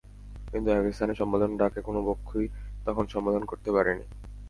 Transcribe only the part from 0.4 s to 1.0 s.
কিন্তু একই